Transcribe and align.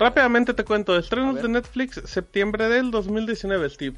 Rápidamente 0.00 0.54
te 0.54 0.64
cuento, 0.64 0.96
estrenos 0.98 1.34
de 1.42 1.48
Netflix, 1.48 2.00
septiembre 2.06 2.68
del 2.68 2.90
2019, 2.90 3.68
Steve. 3.70 3.96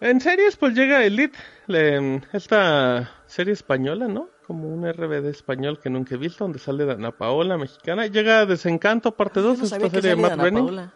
En 0.00 0.20
series, 0.20 0.56
pues 0.56 0.74
llega 0.74 1.04
Elite, 1.04 1.36
le- 1.66 2.22
esta 2.32 3.10
serie 3.26 3.54
española, 3.54 4.06
¿no? 4.06 4.28
Como 4.46 4.68
un 4.68 4.84
RBD 4.86 5.28
español 5.30 5.80
que 5.80 5.90
nunca 5.90 6.14
he 6.14 6.18
visto, 6.18 6.44
donde 6.44 6.58
sale 6.58 6.84
Dana 6.84 7.10
Paola, 7.12 7.58
mexicana. 7.58 8.06
Llega 8.06 8.46
Desencanto, 8.46 9.16
parte 9.16 9.40
2, 9.40 9.56
Yo 9.56 9.58
no 9.60 9.64
esta 9.64 9.90
serie 9.90 10.10
de 10.10 10.16
Matt 10.16 10.36
Groening. 10.38 10.90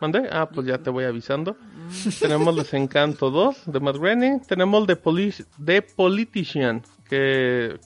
¿Mandé? 0.00 0.28
Ah, 0.32 0.48
pues 0.48 0.66
ya 0.66 0.78
te 0.78 0.88
voy 0.90 1.04
avisando. 1.04 1.56
Tenemos 2.20 2.56
Desencanto 2.56 3.30
2 3.30 3.64
de 3.66 3.80
Matt 3.80 3.96
Groening. 3.96 4.40
Tenemos 4.46 4.86
The, 4.86 4.96
Poli- 4.96 5.44
The 5.62 5.82
Politician, 5.82 6.82
que... 7.08 7.78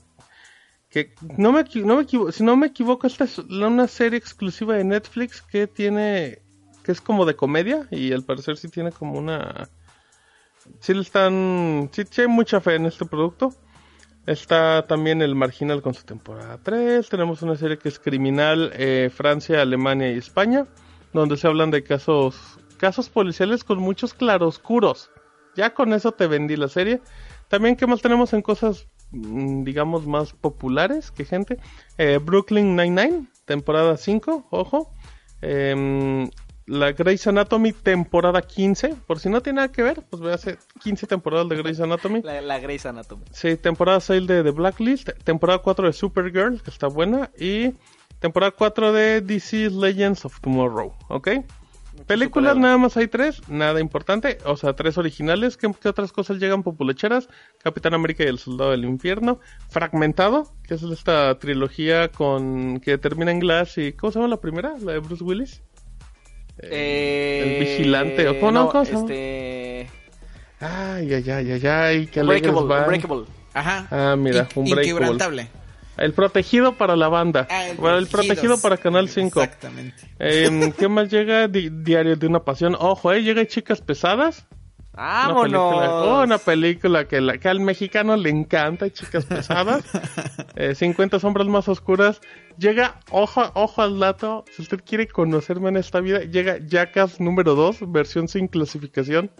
que 0.94 1.12
no 1.36 1.50
me, 1.50 1.64
no 1.82 1.96
me 1.96 2.02
equivo- 2.04 2.30
si 2.30 2.44
no 2.44 2.56
me 2.56 2.68
equivoco, 2.68 3.08
esta 3.08 3.24
es 3.24 3.38
una 3.38 3.88
serie 3.88 4.16
exclusiva 4.16 4.76
de 4.76 4.84
Netflix 4.84 5.42
que 5.42 5.66
tiene... 5.66 6.38
que 6.84 6.92
es 6.92 7.00
como 7.00 7.26
de 7.26 7.34
comedia 7.34 7.88
y 7.90 8.12
al 8.12 8.22
parecer 8.22 8.56
sí 8.56 8.68
tiene 8.68 8.92
como 8.92 9.18
una... 9.18 9.68
Sí 10.78 10.94
le 10.94 11.00
están... 11.02 11.90
Sí, 11.92 12.04
hay 12.20 12.28
mucha 12.28 12.60
fe 12.60 12.76
en 12.76 12.86
este 12.86 13.06
producto. 13.06 13.52
Está 14.24 14.86
también 14.86 15.20
El 15.20 15.34
Marginal 15.34 15.82
con 15.82 15.94
su 15.94 16.04
temporada 16.04 16.60
3. 16.62 17.08
Tenemos 17.08 17.42
una 17.42 17.56
serie 17.56 17.76
que 17.76 17.88
es 17.88 17.98
Criminal, 17.98 18.70
eh, 18.74 19.10
Francia, 19.12 19.60
Alemania 19.60 20.12
y 20.12 20.18
España, 20.18 20.66
donde 21.12 21.36
se 21.36 21.48
hablan 21.48 21.72
de 21.72 21.82
casos, 21.82 22.36
casos 22.78 23.08
policiales 23.10 23.64
con 23.64 23.78
muchos 23.80 24.14
claroscuros. 24.14 25.10
Ya 25.56 25.74
con 25.74 25.92
eso 25.92 26.12
te 26.12 26.28
vendí 26.28 26.56
la 26.56 26.68
serie. 26.68 27.00
También, 27.48 27.74
¿qué 27.76 27.86
más 27.86 28.00
tenemos 28.00 28.32
en 28.32 28.42
cosas, 28.42 28.86
digamos, 29.14 30.06
más 30.06 30.32
populares 30.32 31.10
que 31.10 31.24
gente? 31.24 31.58
Eh, 31.98 32.18
Brooklyn 32.22 32.76
Nine-Nine, 32.76 33.26
temporada 33.44 33.96
5, 33.96 34.46
ojo. 34.50 34.92
Em, 35.42 36.28
la 36.66 36.92
Grey's 36.92 37.26
Anatomy, 37.26 37.72
temporada 37.72 38.40
15. 38.40 38.96
Por 39.06 39.20
si 39.20 39.28
no 39.28 39.42
tiene 39.42 39.56
nada 39.56 39.72
que 39.72 39.82
ver, 39.82 40.02
pues 40.08 40.22
ve 40.22 40.32
hace 40.32 40.58
15 40.82 41.06
temporadas 41.06 41.48
de 41.48 41.56
Grey's 41.56 41.80
Anatomy. 41.80 42.22
La, 42.24 42.40
la 42.40 42.58
Grey's 42.58 42.86
Anatomy. 42.86 43.24
Sí, 43.32 43.56
temporada 43.56 44.00
6 44.00 44.26
de 44.26 44.42
The 44.42 44.50
Blacklist, 44.50 45.10
temporada 45.24 45.58
4 45.58 45.86
de 45.86 45.92
Supergirl, 45.92 46.62
que 46.62 46.70
está 46.70 46.86
buena, 46.86 47.30
y 47.38 47.74
temporada 48.18 48.52
4 48.52 48.92
de 48.92 49.20
DC 49.20 49.70
Legends 49.70 50.24
of 50.24 50.40
Tomorrow, 50.40 50.94
¿ok? 51.08 51.28
Películas 52.06 52.56
nada 52.56 52.76
más 52.76 52.96
hay 52.96 53.08
tres, 53.08 53.40
nada 53.48 53.80
importante, 53.80 54.38
o 54.44 54.56
sea, 54.56 54.74
tres 54.74 54.98
originales, 54.98 55.56
¿qué, 55.56 55.70
qué 55.80 55.88
otras 55.88 56.12
cosas 56.12 56.38
llegan 56.38 56.62
populacheras? 56.62 57.28
Capitán 57.62 57.94
América 57.94 58.24
y 58.24 58.26
el 58.26 58.38
Soldado 58.38 58.72
del 58.72 58.84
Infierno, 58.84 59.40
Fragmentado, 59.70 60.52
que 60.64 60.74
es 60.74 60.82
esta 60.82 61.38
trilogía 61.38 62.08
con 62.08 62.80
que 62.80 62.98
termina 62.98 63.30
en 63.30 63.38
Glass 63.40 63.78
y 63.78 63.92
¿cómo 63.92 64.12
se 64.12 64.18
llama 64.18 64.28
la 64.28 64.40
primera? 64.40 64.74
La 64.80 64.92
de 64.92 64.98
Bruce 64.98 65.24
Willis. 65.24 65.62
Eh, 66.58 67.42
el 67.44 67.66
vigilante, 67.66 68.28
¿o 68.28 68.38
cómo 68.38 68.52
no? 68.52 68.68
¿Cómo 68.68 68.82
este... 68.82 69.88
Ay, 70.60 71.12
ay, 71.12 71.30
ay, 71.30 71.52
ay, 71.52 71.66
ay, 71.66 72.06
qué. 72.06 72.20
Unbreakable. 72.20 73.26
Ajá. 73.54 73.86
Ah, 73.90 74.16
mira, 74.16 74.48
Unbreakable. 74.54 74.90
Inquebrantable. 74.90 75.48
El 75.96 76.12
protegido 76.12 76.76
para 76.76 76.96
la 76.96 77.08
banda. 77.08 77.46
Ah, 77.50 77.68
el 77.68 77.76
Bueno, 77.76 77.98
el 77.98 78.06
protegido 78.06 78.60
para 78.60 78.76
Canal 78.76 79.08
5. 79.08 79.42
Exactamente. 79.42 80.02
Eh, 80.18 80.72
¿Qué 80.76 80.88
más 80.88 81.10
llega? 81.10 81.46
Di- 81.48 81.70
Diario 81.70 82.16
de 82.16 82.26
una 82.26 82.40
pasión. 82.44 82.76
Ojo, 82.78 83.12
eh, 83.12 83.22
llega 83.22 83.46
Chicas 83.46 83.80
Pesadas. 83.80 84.46
Una 84.96 85.42
película, 85.42 85.88
¡Vámonos! 85.88 86.24
una 86.24 86.38
película 86.38 87.08
que, 87.08 87.20
la, 87.20 87.38
que 87.38 87.48
al 87.48 87.58
mexicano 87.58 88.16
le 88.16 88.30
encanta, 88.30 88.90
Chicas 88.90 89.26
Pesadas. 89.26 89.84
Eh, 90.56 90.76
50 90.76 91.18
sombras 91.18 91.48
más 91.48 91.68
oscuras. 91.68 92.20
Llega, 92.58 93.00
ojo, 93.10 93.42
ojo 93.54 93.82
al 93.82 93.98
dato, 93.98 94.44
si 94.54 94.62
usted 94.62 94.80
quiere 94.86 95.08
conocerme 95.08 95.68
en 95.68 95.76
esta 95.76 95.98
vida, 96.00 96.20
llega 96.20 96.58
Jackass 96.64 97.20
número 97.20 97.56
2, 97.56 97.90
versión 97.90 98.28
sin 98.28 98.46
clasificación. 98.46 99.32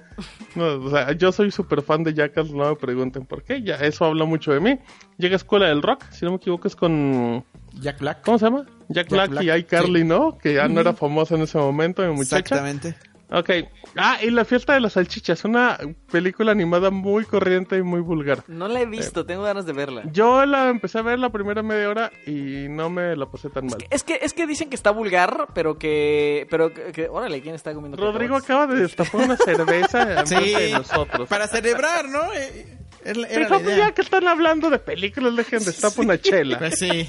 No, 0.56 0.66
o 0.74 0.90
sea, 0.90 1.12
yo 1.12 1.30
soy 1.30 1.52
súper 1.52 1.82
fan 1.82 2.02
de 2.02 2.14
Jackass, 2.14 2.50
no 2.50 2.68
me 2.68 2.74
pregunten 2.74 3.26
por 3.26 3.44
qué, 3.44 3.62
ya 3.62 3.76
eso 3.76 4.04
habla 4.04 4.24
mucho 4.24 4.52
de 4.52 4.58
mí. 4.58 4.80
Llega 5.18 5.36
Escuela 5.36 5.68
del 5.68 5.82
Rock, 5.82 6.04
si 6.10 6.24
no 6.24 6.32
me 6.32 6.36
equivoco 6.38 6.66
es 6.66 6.74
con... 6.74 7.44
Jack 7.74 8.00
Black. 8.00 8.22
¿Cómo 8.24 8.38
se 8.38 8.46
llama? 8.46 8.64
Jack, 8.88 9.06
Jack 9.06 9.10
Black, 9.10 9.30
Black, 9.30 9.44
y 9.44 9.50
iCarly, 9.52 10.00
sí. 10.00 10.06
¿no? 10.06 10.36
Que 10.36 10.54
ya 10.54 10.66
no 10.66 10.80
era 10.80 10.94
famosa 10.94 11.36
en 11.36 11.42
ese 11.42 11.58
momento, 11.58 12.02
mi 12.02 12.12
muchacha. 12.12 12.38
Exactamente. 12.38 12.96
Ok. 13.30 13.50
Ah, 13.96 14.18
y 14.22 14.30
La 14.30 14.44
Fiesta 14.44 14.74
de 14.74 14.80
las 14.80 14.92
Salchichas, 14.94 15.44
una 15.44 15.78
película 16.10 16.52
animada 16.52 16.90
muy 16.90 17.24
corriente 17.24 17.76
y 17.76 17.82
muy 17.82 18.00
vulgar. 18.00 18.44
No 18.48 18.68
la 18.68 18.80
he 18.82 18.86
visto, 18.86 19.24
tengo 19.26 19.42
ganas 19.42 19.66
de 19.66 19.72
verla. 19.72 20.02
Yo 20.12 20.44
la 20.46 20.68
empecé 20.68 20.98
a 20.98 21.02
ver 21.02 21.18
la 21.18 21.30
primera 21.30 21.62
media 21.62 21.88
hora 21.88 22.12
y 22.26 22.66
no 22.68 22.90
me 22.90 23.16
la 23.16 23.26
pasé 23.26 23.48
tan 23.50 23.66
mal. 23.66 23.78
Es 23.90 24.04
que, 24.04 24.18
es 24.22 24.32
que 24.34 24.46
dicen 24.46 24.68
que 24.68 24.76
está 24.76 24.90
vulgar, 24.90 25.48
pero 25.54 25.78
que... 25.78 26.46
Pero 26.50 26.72
que... 26.72 26.92
que- 26.92 27.08
órale, 27.08 27.40
¿quién 27.40 27.54
está 27.54 27.72
comiendo 27.74 27.96
Rodrigo 27.96 28.36
acaba 28.36 28.66
de 28.66 28.80
destapar 28.80 29.22
una 29.22 29.36
cerveza 29.36 30.20
en 30.20 30.26
Sí. 30.26 30.54
de 30.54 30.70
nosotros. 30.72 31.28
Para 31.28 31.48
celebrar, 31.48 32.08
¿no? 32.08 32.20
Eh, 32.34 32.78
es 33.04 33.16
la- 33.16 33.28
Era 33.28 33.48
la 33.48 33.60
idea. 33.60 33.76
ya 33.78 33.92
que 33.92 34.02
están 34.02 34.26
hablando 34.28 34.70
de 34.70 34.78
películas, 34.78 35.34
dejen 35.36 35.64
destapar 35.64 36.04
una 36.04 36.18
chela. 36.20 36.58
Pues 36.58 36.78
sí. 36.78 37.06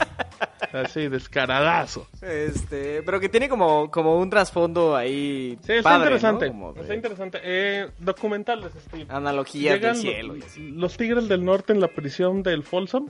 Así, 0.73 1.07
descaradazo. 1.07 2.07
Este, 2.21 3.01
pero 3.03 3.19
que 3.19 3.29
tiene 3.29 3.47
como, 3.49 3.89
como 3.91 4.17
un 4.19 4.29
trasfondo 4.29 4.95
ahí 4.95 5.57
Sí, 5.65 5.73
está 5.73 5.83
padre, 5.91 6.03
interesante. 6.15 6.45
¿no? 6.47 6.51
Como 6.53 6.73
de 6.73 6.81
Está 6.81 6.95
interesante. 6.95 7.39
Eh, 7.43 7.89
documentales, 7.99 8.71
Steve. 8.87 9.05
Analogías 9.09 9.75
Llegan 9.75 10.01
del 10.01 10.27
lo- 10.27 10.35
cielo. 10.45 10.75
los 10.77 10.97
Tigres 10.97 11.27
del 11.27 11.43
Norte 11.45 11.73
en 11.73 11.79
la 11.79 11.87
prisión 11.87 12.43
del 12.43 12.63
Folsom. 12.63 13.07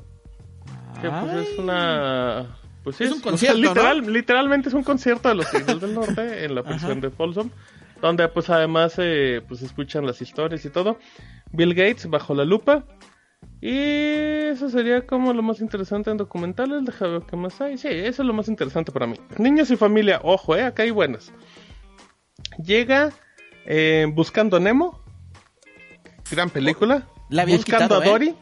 Que 1.02 1.10
pues 1.10 1.24
Ay. 1.32 1.48
es 1.52 1.60
una... 1.60 2.58
Pues 2.84 2.98
sí, 2.98 3.04
Es 3.06 3.12
un 3.12 3.18
o 3.18 3.22
sea, 3.22 3.32
concierto, 3.32 3.58
literal, 3.60 4.02
¿no? 4.04 4.10
Literalmente 4.12 4.70
es 4.70 4.76
un 4.76 4.84
concierto 4.84 5.28
de 5.30 5.36
los 5.36 5.50
Tigres 5.50 5.82
del 5.82 5.94
Norte 5.96 6.46
en 6.46 6.54
la 6.56 6.62
prisión 6.64 7.02
de 7.02 7.10
Folsom. 7.10 7.50
Donde 8.02 8.28
pues 8.28 8.50
además 8.50 8.94
eh, 8.98 9.42
pues 9.48 9.62
escuchan 9.64 10.06
las 10.06 10.22
historias 10.22 10.64
y 10.66 10.70
todo. 10.70 11.00
Bill 11.52 11.74
Gates 11.74 12.08
bajo 12.10 12.36
la 12.36 12.46
lupa. 12.46 12.84
Y 13.68 14.50
eso 14.52 14.70
sería 14.70 15.08
como 15.08 15.34
lo 15.34 15.42
más 15.42 15.60
interesante 15.60 16.12
en 16.12 16.18
documentales. 16.18 16.86
Deja 16.86 17.08
ver 17.08 17.24
qué 17.28 17.36
más 17.36 17.60
hay. 17.62 17.78
Sí, 17.80 17.88
eso 17.88 18.22
es 18.22 18.28
lo 18.28 18.34
más 18.34 18.48
interesante 18.48 18.92
para 18.92 19.08
mí. 19.08 19.16
Niños 19.40 19.72
y 19.72 19.76
familia, 19.76 20.20
ojo, 20.24 20.56
eh, 20.56 20.64
acá 20.64 20.84
hay 20.84 20.92
buenas. 20.92 21.34
Llega 22.64 23.12
eh, 23.66 24.06
Buscando 24.14 24.58
a 24.58 24.60
Nemo. 24.60 25.02
Gran 26.30 26.52
película. 26.52 27.08
La 27.30 27.42
habían 27.42 27.58
Buscando 27.58 27.86
quitado, 27.86 28.02
a 28.02 28.06
¿eh? 28.06 28.10
Dory. 28.10 28.36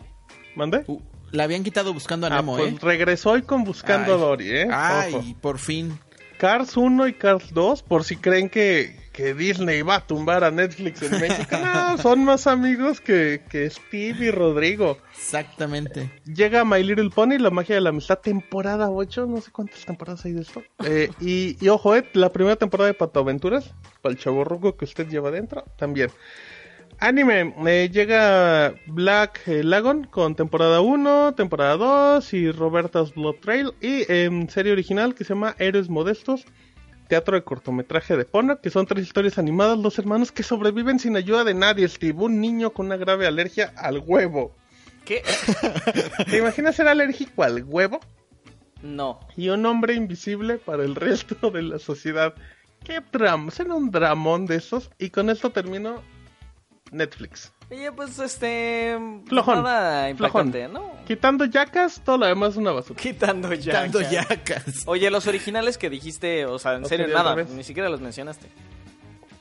¿Mande? 0.56 0.84
Uh, 0.88 1.00
la 1.32 1.44
habían 1.46 1.64
quitado 1.64 1.94
buscando 1.94 2.28
a 2.28 2.30
Ah, 2.30 2.36
Nemo, 2.42 2.58
pues 2.58 2.74
¿eh? 2.74 2.78
regresó 2.82 3.32
hoy 3.32 3.44
con 3.44 3.64
Buscando 3.64 4.12
Ay. 4.14 4.20
a 4.20 4.22
Dory, 4.22 4.50
¿eh? 4.52 4.68
Ay, 4.72 5.14
Ojo. 5.16 5.26
por 5.42 5.58
fin. 5.58 5.98
Cars 6.38 6.76
1 6.76 7.08
y 7.08 7.14
Cars 7.14 7.54
2, 7.54 7.82
por 7.84 8.04
si 8.04 8.18
creen 8.18 8.50
que, 8.50 9.00
que 9.14 9.34
Disney 9.34 9.84
va 9.84 9.98
a 9.98 10.08
tumbar 10.08 10.44
a 10.44 10.52
Netflix 10.52 11.04
en 11.04 11.22
México. 11.22 11.56
No, 11.64 11.98
son 12.00 12.26
más 12.26 12.48
amigos 12.48 13.00
que, 13.00 13.42
que 13.50 13.70
Steve 13.70 14.26
y 14.26 14.32
Rodrigo. 14.32 14.98
Exactamente. 15.16 16.12
Llega 16.26 16.66
My 16.66 16.84
Little 16.84 17.12
Pony, 17.12 17.38
La 17.38 17.52
magia 17.52 17.76
de 17.76 17.82
la 17.82 17.90
amistad, 17.90 18.20
temporada 18.20 18.90
8, 18.90 19.28
no 19.28 19.40
sé 19.40 19.52
cuántas 19.52 19.86
temporadas 19.86 20.26
hay 20.26 20.34
de 20.34 20.42
esto. 20.42 20.64
Eh, 20.84 21.10
y, 21.22 21.56
y 21.64 21.70
ojo, 21.70 21.96
eh, 21.96 22.04
la 22.14 22.34
primera 22.34 22.56
temporada 22.56 22.88
de 22.88 22.96
Pato 22.96 23.20
Aventuras, 23.20 23.72
para 24.02 24.14
el 24.14 24.20
chaborruco 24.20 24.76
que 24.76 24.86
usted 24.86 25.08
lleva 25.08 25.32
dentro, 25.32 25.64
también. 25.78 26.10
Anime, 27.00 27.54
eh, 27.68 27.90
llega 27.92 28.76
Black 28.88 29.42
Lagoon 29.46 30.06
con 30.06 30.36
temporada 30.36 30.82
1, 30.82 31.36
temporada 31.36 31.78
2 31.78 32.34
y 32.34 32.52
Roberta's 32.52 33.14
Blood 33.14 33.36
Trail. 33.42 33.74
Y 33.80 34.12
en 34.12 34.50
serie 34.50 34.72
original 34.72 35.14
que 35.14 35.24
se 35.24 35.34
llama 35.34 35.56
Héroes 35.60 35.90
Modestos, 35.90 36.46
teatro 37.08 37.36
de 37.36 37.44
cortometraje 37.44 38.18
de 38.18 38.26
Pono, 38.26 38.60
que 38.60 38.70
son 38.70 38.86
tres 38.86 39.06
historias 39.06 39.38
animadas, 39.38 39.82
dos 39.82 40.00
hermanos 40.00 40.32
que 40.32 40.44
sobreviven 40.44 41.00
sin 41.00 41.16
ayuda 41.16 41.44
de 41.44 41.54
nadie. 41.54 41.88
Steve, 41.88 42.24
un 42.24 42.40
niño 42.40 42.72
con 42.72 42.88
una 42.88 42.98
grave 42.98 43.28
alergia 43.28 43.74
al 43.78 44.00
huevo. 44.00 44.56
¿Qué? 45.06 45.24
¿Te 46.30 46.38
imaginas 46.38 46.76
ser 46.76 46.88
alérgico 46.88 47.44
al 47.44 47.64
huevo? 47.64 48.00
No. 48.82 49.20
Y 49.36 49.50
un 49.50 49.66
hombre 49.66 49.94
invisible 49.94 50.58
para 50.58 50.84
el 50.84 50.96
resto 50.96 51.52
de 51.52 51.62
la 51.62 51.80
sociedad. 51.80 52.34
Qué 52.84 53.02
drama, 53.12 53.52
será 53.52 53.74
un 53.76 53.92
dramón 53.92 54.46
de 54.46 54.58
esos. 54.58 54.92
Y 54.98 55.10
con 55.10 55.30
esto 55.30 55.52
termino 55.52 56.02
Netflix. 56.92 57.52
Oye, 57.72 57.92
pues 57.92 58.20
este. 58.20 58.98
Flojón, 59.26 59.64
Nada 59.64 60.10
impactante, 60.10 60.68
¿no? 60.68 60.93
Quitando 61.06 61.46
yacas, 61.46 62.02
todo 62.04 62.18
lo 62.18 62.26
demás 62.26 62.52
es 62.52 62.58
una 62.58 62.72
basura. 62.72 63.00
Quitando 63.00 63.54
yacas. 63.54 64.84
Oye, 64.86 65.10
los 65.12 65.28
originales 65.28 65.78
que 65.78 65.90
dijiste, 65.90 66.46
o 66.46 66.60
sea, 66.60 66.76
en 66.76 66.86
¿O 66.86 66.88
serio, 66.88 67.08
nada, 67.08 67.36
ni 67.36 67.64
siquiera 67.64 67.90
los 67.90 68.00
mencionaste. 68.00 68.48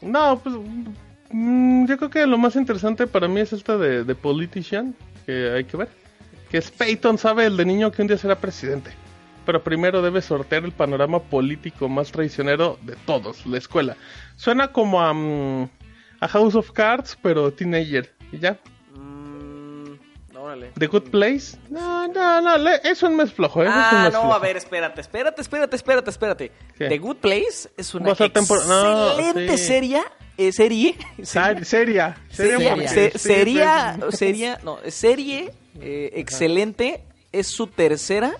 No, 0.00 0.40
pues 0.42 0.56
mm, 1.30 1.86
yo 1.86 1.96
creo 1.96 2.10
que 2.10 2.26
lo 2.26 2.36
más 2.36 2.56
interesante 2.56 3.06
para 3.06 3.28
mí 3.28 3.40
es 3.40 3.52
esta 3.52 3.78
de, 3.78 4.04
de 4.04 4.14
Politician, 4.14 4.94
que 5.24 5.52
hay 5.52 5.64
que 5.64 5.76
ver. 5.76 5.88
Que 6.50 6.58
es 6.58 6.70
Peyton 6.70 7.16
sabe 7.16 7.46
el 7.46 7.56
de 7.56 7.64
niño 7.64 7.92
que 7.92 8.02
un 8.02 8.08
día 8.08 8.18
será 8.18 8.36
presidente. 8.36 8.90
Pero 9.46 9.62
primero 9.62 10.02
debe 10.02 10.20
sortear 10.20 10.64
el 10.64 10.72
panorama 10.72 11.20
político 11.20 11.88
más 11.88 12.12
traicionero 12.12 12.78
de 12.82 12.96
todos, 13.06 13.46
la 13.46 13.58
escuela. 13.58 13.96
Suena 14.36 14.68
como 14.68 15.00
a, 15.00 15.12
mm, 15.12 15.68
a 16.20 16.28
House 16.28 16.54
of 16.54 16.72
Cards, 16.72 17.16
pero 17.22 17.52
teenager. 17.52 18.12
Y 18.32 18.38
ya. 18.38 18.58
Órale. 20.62 20.72
The 20.78 20.86
Good 20.86 21.10
Place. 21.10 21.56
No, 21.70 22.06
no, 22.08 22.40
no. 22.40 22.68
es 22.70 23.02
un 23.02 23.16
mes 23.16 23.32
flojo, 23.32 23.62
¿eh? 23.62 23.66
es 23.66 23.72
un 23.72 23.78
Ah, 23.80 24.00
mes 24.04 24.12
no, 24.12 24.20
flojo. 24.20 24.34
a 24.34 24.38
ver, 24.38 24.56
espérate, 24.56 25.00
espérate, 25.00 25.40
espérate, 25.42 25.76
espérate, 25.76 26.10
espérate. 26.10 26.52
The 26.78 26.98
Good 26.98 27.16
Place 27.16 27.70
es 27.76 27.94
una 27.94 28.14
tempor- 28.14 28.64
no, 28.66 29.10
excelente 29.18 29.58
sí. 29.58 29.64
serie, 29.64 30.02
eh, 30.36 30.52
serie, 30.52 30.94
seria. 31.22 31.62
Seria. 31.62 32.16
sería, 32.30 32.88
se- 32.88 33.18
sería, 33.18 34.58
no, 34.64 34.78
serie 34.88 35.52
eh, 35.80 36.10
excelente, 36.14 37.04
es 37.32 37.46
su 37.48 37.66
tercera 37.66 38.32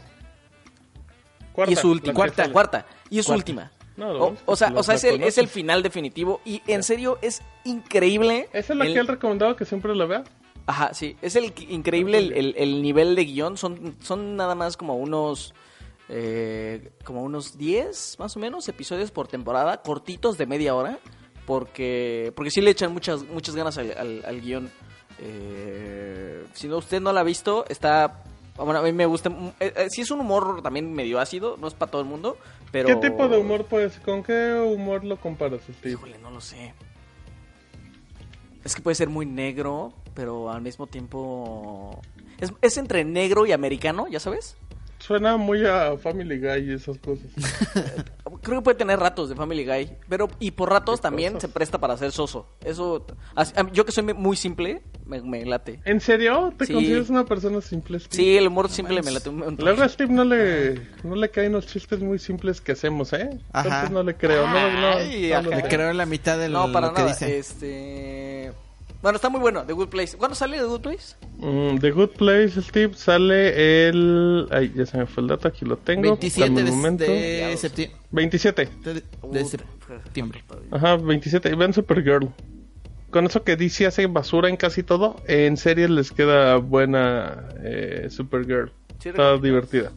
Cuarta, 1.53 1.71
y 1.71 1.75
es 1.75 1.81
su 1.81 2.01
cuarta, 2.15 2.43
sale. 2.45 2.53
cuarta, 2.53 2.87
y 3.11 3.19
es 3.19 3.25
su 3.27 3.31
Cuarta. 3.33 3.41
última. 3.41 3.73
No, 3.95 4.11
o, 4.13 4.37
o 4.47 4.57
sea, 4.57 4.73
o 4.75 4.83
sea 4.83 4.95
es, 4.95 5.05
el, 5.05 5.23
es 5.23 5.37
el 5.37 5.49
final 5.49 5.83
definitivo 5.83 6.41
y 6.47 6.63
en 6.67 6.83
serio 6.83 7.19
es 7.21 7.43
increíble. 7.65 8.49
¿Esa 8.55 8.73
es 8.73 8.79
la 8.79 8.87
el- 8.87 8.95
que 8.95 9.01
él 9.01 9.07
recomendaba 9.07 9.55
que 9.55 9.67
siempre 9.67 9.95
la 9.95 10.07
vea? 10.07 10.25
Ajá, 10.67 10.95
sí, 10.95 11.17
es 11.23 11.35
el 11.37 11.53
increíble 11.69 12.19
el, 12.19 12.33
el- 12.33 12.55
el 12.57 12.83
nivel 12.83 13.15
de 13.17 13.25
guion, 13.25 13.57
son, 13.57 13.97
son 14.01 14.37
nada 14.37 14.55
más 14.55 14.77
como 14.77 14.95
unos, 14.97 15.55
eh, 16.09 16.91
como 17.05 17.23
unos 17.23 17.59
10 17.59 18.17
más 18.21 18.37
o 18.37 18.41
menos 18.41 18.69
episodios 18.69 19.11
por 19.11 19.27
temporada, 19.29 19.83
cortitos 19.83 20.39
de 20.39 20.47
media 20.47 20.75
hora, 20.75 20.99
porque, 21.47 22.33
porque 22.37 22.51
sí 22.53 22.61
le 22.61 22.71
echan 22.71 22.93
muchas, 22.93 23.25
muchas 23.25 23.57
ganas 23.57 23.77
al, 23.79 23.91
al- 23.99 24.23
al 24.25 24.41
guion. 24.41 24.71
Eh, 25.19 26.45
si 26.53 26.69
no, 26.69 26.79
usted 26.79 27.01
no 27.01 27.13
la 27.13 27.21
ha 27.21 27.25
visto, 27.25 27.65
está... 27.69 28.23
Bueno, 28.57 28.81
a 28.81 28.83
mí 28.83 28.93
me 28.93 29.07
gusta... 29.07 29.31
mm, 29.31 29.47
eh, 29.61 29.73
eh, 29.77 29.87
sí 29.91 30.03
es 30.03 30.11
un 30.11 30.21
humor 30.21 30.63
también 30.63 30.93
medio 30.93 31.19
ácido, 31.19 31.57
no 31.59 31.67
es 31.67 31.75
para 31.75 31.91
todo 31.91 32.03
el 32.03 32.09
mundo, 32.09 32.37
pero... 32.71 32.89
¿Qué 32.89 33.09
tipo 33.11 33.29
de 33.29 33.39
humor 33.39 33.65
puedes? 33.65 33.99
¿Con 34.01 34.23
qué 34.23 34.61
humor 34.65 35.05
lo 35.05 35.17
comparas? 35.19 35.63
Híjole, 35.85 36.19
no 36.19 36.31
lo 36.31 36.41
sé. 36.41 36.75
Es 38.65 38.77
que 38.77 38.83
puede 38.83 38.95
ser 38.95 39.09
muy 39.09 39.27
negro, 39.27 39.93
pero 40.15 40.51
al 40.51 40.63
mismo 40.63 40.87
tiempo... 40.87 42.01
Es, 42.41 42.53
es 42.61 42.77
entre 42.77 43.05
negro 43.05 43.47
y 43.47 43.53
americano, 43.53 44.07
¿ya 44.09 44.19
sabes? 44.21 44.57
Suena 44.99 45.37
muy 45.37 45.67
a 45.67 45.97
Family 45.99 46.39
Guy 46.39 46.71
y 46.71 46.75
esas 46.75 46.97
cosas. 46.99 47.27
Creo 48.43 48.59
que 48.59 48.63
puede 48.65 48.77
tener 48.79 48.99
ratos 49.01 49.29
de 49.29 49.35
Family 49.35 49.65
Guy, 49.65 49.91
pero 50.09 50.29
y 50.39 50.53
por 50.53 50.71
ratos 50.71 51.01
¿Qué 51.01 51.03
también 51.03 51.33
cosas? 51.35 51.51
se 51.51 51.55
presta 51.55 51.79
para 51.79 51.97
ser 51.97 52.13
soso. 52.13 52.47
Eso, 52.65 53.05
así- 53.35 53.53
yo 53.73 53.85
que 53.85 53.91
soy 53.93 54.05
muy 54.15 54.37
simple, 54.37 54.83
me, 55.05 55.21
me 55.21 55.45
late. 55.45 55.81
¿En 55.85 56.01
serio? 56.01 56.53
¿Te 56.57 56.67
Sí. 56.67 56.73
consideras 56.73 57.11
una 57.11 57.25
persona 57.25 57.61
simple, 57.61 57.99
Steve? 57.99 58.15
Sí, 58.23 58.37
el 58.37 58.47
humor 58.47 58.69
simple 58.69 59.03
me 59.03 59.11
late 59.11 59.29
un 59.29 59.39
montón. 59.39 59.65
Luego 59.65 59.83
a 59.83 59.89
Steve 59.89 60.13
no 60.13 60.25
le, 60.25 60.81
no 61.03 61.15
le 61.17 61.31
caen 61.31 61.53
los 61.53 61.67
chistes 61.67 62.01
muy 62.01 62.19
simples 62.21 62.61
que 62.61 62.73
hacemos, 62.73 63.13
¿eh? 63.13 63.29
Ajá. 63.53 63.67
Entonces 63.69 63.91
no 63.91 64.03
le 64.05 64.17
creo. 64.17 64.47
No, 64.47 64.53
no, 64.81 64.87
Ay, 64.99 65.33
no 65.43 65.51
sé. 65.51 65.63
creo 65.69 65.93
la 65.93 66.07
mitad 66.07 66.39
de 66.39 66.49
lo, 66.49 66.67
No, 66.69 66.73
para 66.73 66.89
lo 66.89 66.95
que 66.95 67.03
nada. 67.03 67.13
dice. 67.13 67.39
Este... 67.39 68.32
Bueno, 69.03 69.17
está 69.17 69.29
muy 69.29 69.41
bueno, 69.41 69.65
The 69.67 69.73
Good 69.73 69.89
Place. 69.89 70.17
¿Cuándo 70.17 70.37
sale 70.37 70.59
The 70.59 70.65
Good 70.65 70.81
Place? 70.81 71.17
Mm, 71.39 71.79
The 71.79 71.91
Good 71.91 72.11
Place, 72.11 72.63
Steve, 72.63 72.95
sale 72.95 73.89
el... 73.89 74.47
Ay, 74.53 74.73
ya 74.77 74.87
se 74.87 74.97
me 74.97 75.07
fue 75.07 75.25
el 75.25 75.29
dato, 75.29 75.49
aquí 75.49 75.65
lo 75.65 75.77
tengo. 75.77 76.03
27 76.03 76.49
Dame 76.49 76.71
un 76.71 76.97
de, 76.97 77.07
de 77.09 77.57
septiembre. 77.57 77.99
27. 78.13 78.69
De, 78.85 79.03
de 79.29 79.45
septiembre. 79.45 80.45
Ajá, 80.71 80.97
27. 80.97 81.51
Y 81.51 81.55
vean 81.57 81.73
Supergirl. 81.73 82.31
Con 83.11 83.27
eso 83.27 83.43
que 83.43 83.57
DC 83.57 83.87
hace 83.87 84.07
basura 84.07 84.49
en 84.49 84.57
casi 84.57 84.85
todo, 84.85 85.17
en 85.27 85.57
series 85.57 85.91
les 85.91 86.13
queda 86.13 86.57
buena 86.59 87.49
eh, 87.63 88.07
Supergirl. 88.09 88.73
Sí, 89.01 89.09
Está 89.09 89.37
divertida. 89.37 89.93